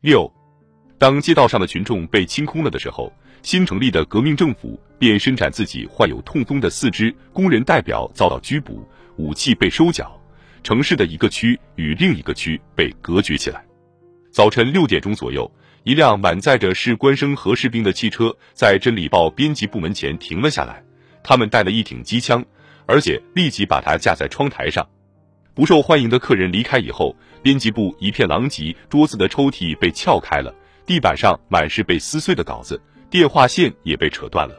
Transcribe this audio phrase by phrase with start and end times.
[0.00, 0.32] 六，
[0.96, 3.12] 当街道上的群众被清空了的时候，
[3.42, 10.16] 新成立的革命政府便伸展自己患有痛风的四肢工人代表遭到拘捕，武器被收缴，
[10.62, 13.64] 城市的一个区与另一个区被隔绝起来。
[14.30, 15.50] 早晨六点钟左右，
[15.82, 20.80] 一辆满载着士官生和士兵的汽车在《真理报》编辑部门前停了下来，
[21.24, 22.44] 他们带了一挺机枪，
[22.86, 24.88] 而且立即把它架在窗台上。
[25.54, 30.54] 不受欢迎的客人离开以后，编辑部一片狼藉，桌子的抽屉被撬开了，
[30.84, 34.54] 地板上满是被撕碎的稿子，电话线也被扯断了。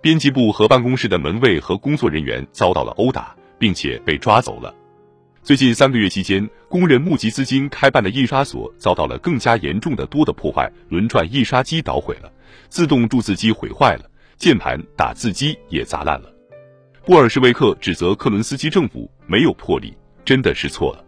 [0.00, 4.74] 编辑部和办公室的门卫和工作人员遭到了殴打，并且被抓走了。
[5.42, 12.30] 最近三个月期间，工人募集资金开办的印刷所遭到了更加严重的多的破坏，轮转印刷机捣毁了，
[12.68, 16.32] 自动注字机毁坏了，键盘打字机也砸烂了。
[17.04, 19.92] 布尔什维克指责克伦斯基政府没有魄力。
[20.24, 21.04] 真的是错了。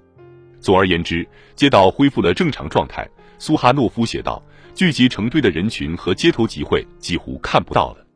[0.64, 3.06] 总而言之，街道恢复了正常状态。
[3.38, 4.42] 苏哈诺夫写道
[4.74, 8.06] ：“聚集成堆的人群和街头集会几乎看不到了，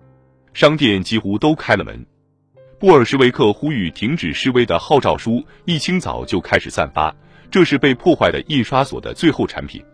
[0.55, 2.06] 商店几乎都开了门。”
[2.80, 7.14] 布尔什维克呼吁停止示威的号召书一清早就开始散发，
[7.50, 9.84] 这是被破坏的印刷所的最后产品。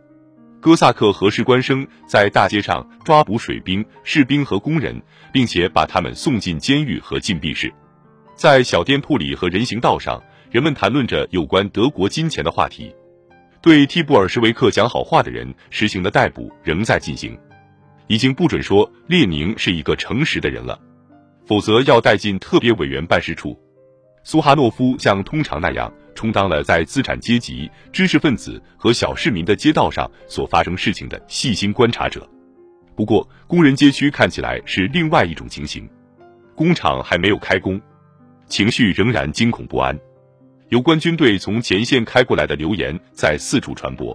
[0.60, 5.02] 哥萨克和士官生在大街上抓捕水兵、士兵和工人，
[5.32, 7.74] 并且把他们送进监狱和禁闭室。
[8.36, 10.22] 在小店铺里和人行道上。
[10.54, 12.94] 人们谈论着有关德国金钱的话题，
[13.60, 17.36] 对替布尔什维克讲好话的人实行的逮捕仍在进行，
[18.06, 20.78] 已经不准说列宁是一个诚实的人了，
[21.44, 23.60] 否则要带进特别委员办事处。
[24.22, 32.24] 苏哈诺夫像通常那样充当了在资产阶级、知识分子和小市民的街道上所发生事情的细心观察者。
[32.94, 35.90] 不过，工人街区看起来是另外一种情形，
[36.54, 37.80] 工厂还没有开工，
[38.46, 39.98] 情绪仍然惊恐不安。
[40.74, 44.12] 有关军队从前线开过来的流言在四处传播，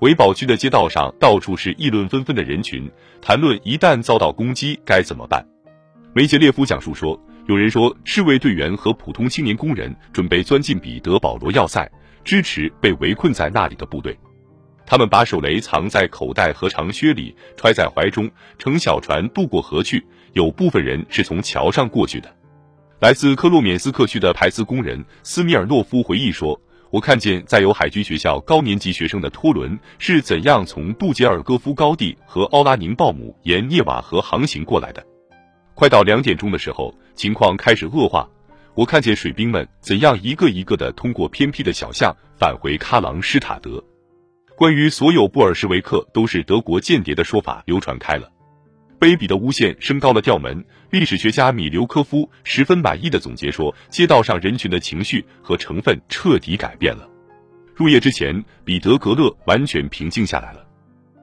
[0.00, 2.90] 维堡区的街道上到处是议论纷纷的人群，
[3.22, 5.46] 谈论一旦遭到攻击该怎么办。
[6.12, 11.88] 梅杰列夫讲述说，有人说侍卫队员和普通青年工人准备钻进彼得保罗要塞，
[12.24, 14.18] 支持被围困在那里的部队。
[14.84, 20.04] 他们把手雷藏在口袋和长靴里，揣在怀中，乘小船渡过河去。
[20.32, 22.35] 有部分人是从桥上过去的。
[22.98, 26.58] 来自克洛缅斯克区的排斯工人斯米尔诺夫回忆说
[26.88, 35.04] ：“我看见载有海军学校高年级学生的拖轮是怎样从杜杰尔戈夫高地和奥拉宁鲍姆沿涅瓦河航行过来的。
[35.74, 38.26] 快到两点钟的时候，情况开始恶化。
[38.74, 43.82] 我看见水兵们怎样一个一个的通过偏僻的小巷返回喀朗施塔德。
[44.56, 48.30] 关于所有布尔什维克都是德国间谍的说法流传开了。”
[48.98, 50.64] 卑鄙的诬陷升高了调门。
[50.90, 57.08] 历史学家米留科夫十分满意的总结说：“街道上人群的情绪和成分彻底改变了。
[57.74, 60.66] 入夜之前，彼得格勒完全平静下来了。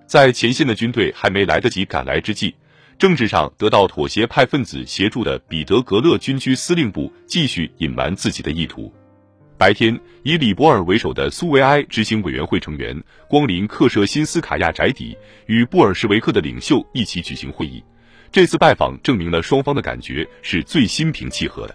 [0.06, 2.54] 在前线的军队还没来得及赶来之际，
[3.00, 8.94] 政治上得到妥协派分子协助的彼得格勒军区司令部继续隐瞒自己的意图。
[9.64, 17.82] 白天，以李博尔为首的苏维埃执行委员会成员光临克舍辛斯卡亚宅邸，与布尔什维克的领袖一起举行会议。
[18.30, 21.74] 这次拜访证明了双方的感觉是最心平气和的。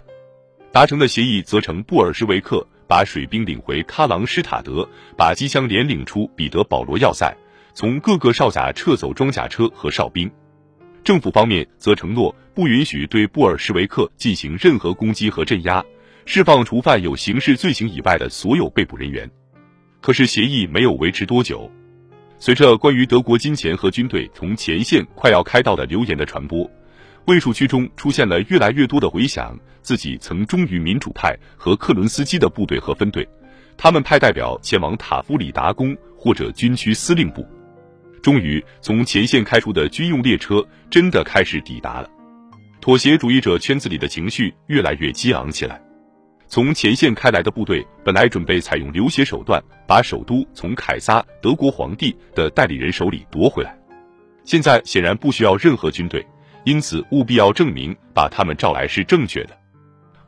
[0.71, 7.35] 达成的协议则成布尔什维克把水兵领回喀朗施塔德，把机枪连领出彼得保罗要塞，
[7.73, 10.29] 从各个哨卡撤走装甲车和哨兵。
[11.03, 15.83] 政府方面则承诺不允许对布尔什维克进行任何攻击和镇压。
[16.25, 19.29] 释放除犯有刑事罪行以外的所有被捕人员，
[20.01, 21.69] 可是协议没有维持多久。
[22.37, 26.69] 随着关于德国金钱和军队从前线快要开到的流言的传播，
[27.25, 33.27] 卫戍区中出现了越来越多的回想自己曾忠于民主派和克伦斯基的部队和分队。
[33.75, 37.45] 他们派代表前往塔夫里达宫或者军区司令部。
[38.21, 42.09] 终于，从前线开出的军用列车真的开始抵达了。
[42.81, 45.81] 妥协主义者圈子里的情绪越来越激昂起来。
[46.51, 53.77] 从前线开来的部队本来准备采用流血手段，把首都从凯撒德国皇帝的代理人手里夺回来。
[54.45, 56.25] 现在显然不需要任何军队，
[56.63, 59.55] 因此务必要证明把他们召来是正确的。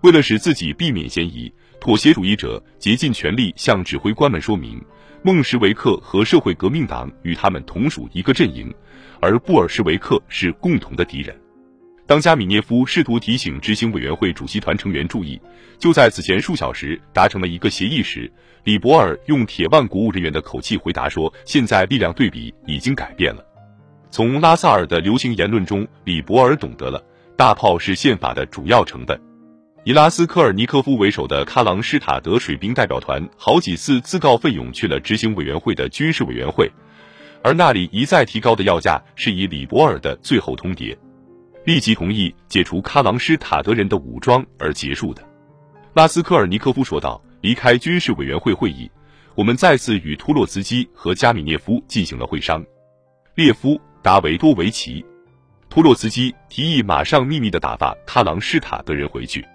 [0.02, 4.80] 为了使自己避免嫌疑，妥协主义者竭尽全力向指挥官们说明，
[5.24, 8.72] 孟什维克和社会革命党与他们同属一个阵营，
[9.20, 11.36] 而布尔什维克是共同的敌人。
[12.08, 15.40] 当加米涅夫试图提醒执行委员会主席团成员注意，
[15.80, 18.30] 就在此前数小时达成了一个协议时，
[18.64, 23.46] 李博尔用铁腕国务人员的口气回答说：“现在力量对比已经改变了。”
[24.12, 27.02] 从拉萨尔的流行言论中，李博尔懂得了
[27.38, 29.18] 大炮是宪法的主要成本。
[29.86, 36.70] 以拉斯科尔尼科夫为首的喀朗施塔德水兵代表团好几次自告奋勇去了执行委员会的军事委员会，
[37.42, 40.96] 而那里一再提高的要价是以李伯尔的最后通牒，
[41.64, 45.24] 立即同意解除喀朗施塔德人的武装而结束的。
[45.94, 48.90] 拉斯科尔尼科夫说道：“离开军事委员会会议，
[49.36, 52.64] 我们再次与托洛茨基和加米涅夫进行了会商。
[53.36, 55.06] 列夫、达维多维奇、
[55.70, 59.46] 托洛茨基提议马上秘密的打发喀朗施塔德人回去。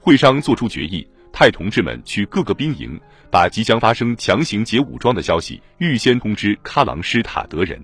[0.00, 2.98] 会商做出决议。”派同志们去各个兵营，
[3.30, 7.80] 把即将发生强行解武装的消息预先通知喀朗施塔德人。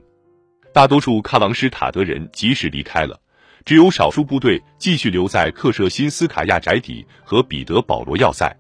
[0.73, 3.21] 大多数喀朗施塔德人及时离开了，
[3.65, 8.55] 只有少数部队继续留在克舍辛斯卡亚宅邸和彼得保罗要塞。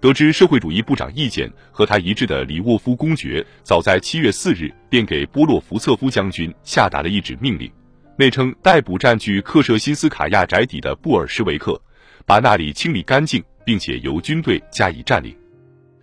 [0.00, 7.70] 得知社会主义部长意见和他一致的里沃夫公爵，早在七月四日便给波洛夫策夫将军下达了一纸命令，
[8.16, 11.80] 内称逮捕占据克舍辛斯卡亚宅邸的布尔什维克，
[12.24, 13.42] 把那里清理干净。
[13.68, 15.36] 并且由军队加以占领。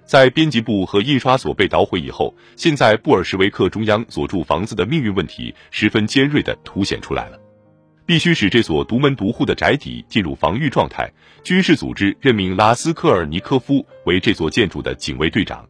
[0.05, 7.39] 在编辑部和印刷所被捣毁以后，现在布尔什维克中央所住房子的命运问题十分尖锐地凸显出来了。
[8.05, 11.11] 必须使这所独门独户的宅邸进入防御状态。
[11.43, 15.67] 军事组织任命拉斯科尔尼科夫为这座建筑的警卫队长。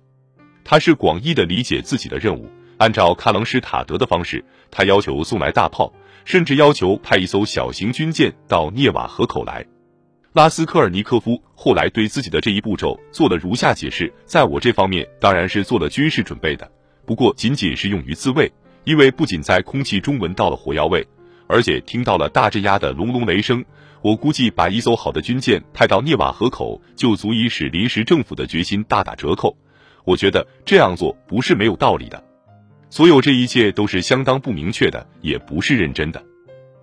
[0.64, 5.94] 他是广义的理解自己的任务，按照喀朗施塔德的方式，他要求送来大炮，
[6.24, 9.66] 甚至要求派一艘小型军舰到涅瓦河口来。
[10.34, 16.70] 拉斯科尔尼科夫后来对自己的这一步骤做了如下解释：在我这方面当然是做了军事准备的，
[17.06, 18.52] 不过仅仅是用于自卫，
[18.84, 21.08] 因为不仅在空气中闻到了火药味，
[21.48, 23.64] 而且听到了大镇压的隆隆雷声。
[24.02, 29.58] 我估计把一艘好的军舰派到涅瓦河口，就足以使临时政府的决心大打折扣。
[30.04, 32.24] 我觉得这样做不是没有道理的。
[32.92, 36.24] 所有这一切都是相当不明确的，也不是认真的，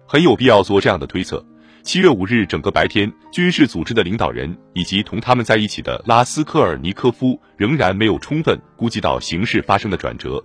[0.04, 1.44] 很有必要做这样的推测。
[1.84, 10.42] 七月五日整个白天，军事组织的领导人以及同他们在一起的拉斯科尔尼科夫仍然没有充分估计到形势发生的转折，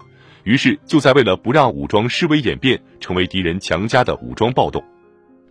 [0.47, 4.81] 于是就在为了不让武装示威演变成为敌人强加的武装暴动，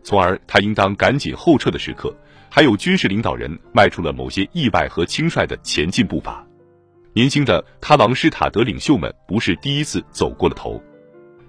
[0.03, 2.17] 从而他应当赶紧后撤的时刻，
[2.49, 6.43] 还有军事领导人迈出了某些意外和轻率的前进步伐。
[7.13, 10.83] 年轻的他王施塔德领袖们不是第一次走过了头，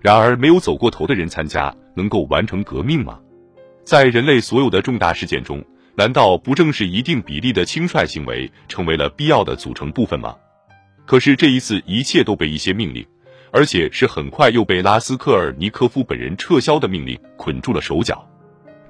[0.01, 3.17] 然而没有走过头的人参加，能够完成革命吗？
[3.85, 5.63] 在人类所有的重大事件中，
[5.95, 10.35] 难道不正是一定比例的轻率行为成为了必要的组成部分吗？
[11.05, 13.07] 可是这一次，一切都被一些命令，
[13.51, 18.27] 而且是很快又被拉斯科尔尼科夫本人撤销的命令捆住了手脚。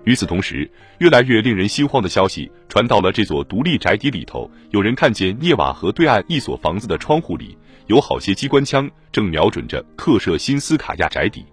[0.04, 0.70] 与此同时，
[1.00, 4.50] 越来越令人心慌的消息传到了这座独立宅邸里头。
[4.72, 7.58] 有人看见涅瓦河对岸一所房子的窗户里
[7.88, 11.46] 有好些机关枪正瞄准着克舍新斯卡亚宅邸。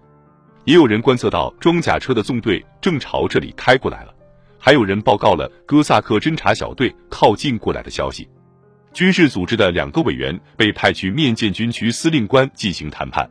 [0.63, 4.15] 也有人观测到装甲车的纵队正朝这里开过来了，
[4.57, 8.27] 还有人报告了哥萨克侦察小队靠近过来的消息。
[8.95, 13.29] 军事组织的两个委员被派去面见军区司令官进行谈判。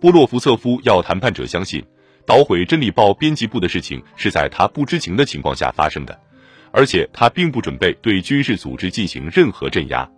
[0.00, 1.80] 波洛夫策夫要谈判者相信，
[2.26, 6.20] 捣毁《真理报》编辑部的事情是在他不知情的情况下发生的，
[6.72, 10.10] 而且他并不准备对军事组织进行任何镇压。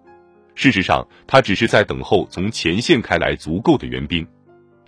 [0.54, 4.26] 事实上，他只是在等候从前线开来足够的援兵。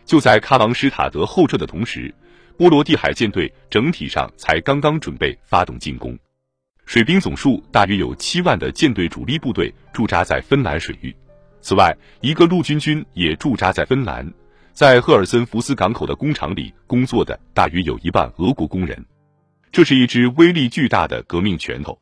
[0.06, 2.12] 就在喀朗施塔德后撤的同时，
[2.56, 6.18] 波罗的海舰队整体上才刚刚准备发动进攻，
[6.84, 11.14] 水兵总数大约有七万的舰队主力部队驻扎在芬兰水域。
[11.60, 14.30] 此外，一个陆军军也驻扎在芬兰，
[14.72, 19.06] 在赫尔森福斯港口的工厂里工作的大约有一万俄国工人。
[19.70, 21.98] 这是一支威力巨大的革命拳头。